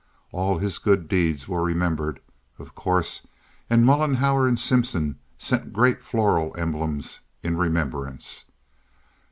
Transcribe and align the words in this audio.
All 0.31 0.57
his 0.57 0.79
good 0.79 1.07
deeds 1.07 1.47
were 1.47 1.61
remembered, 1.61 2.21
of 2.57 2.73
course, 2.73 3.27
and 3.69 3.85
Mollenhauer 3.85 4.47
and 4.47 4.59
Simpson 4.59 5.19
sent 5.37 5.73
great 5.73 6.03
floral 6.03 6.55
emblems 6.57 7.19
in 7.43 7.55
remembrance. 7.55 8.45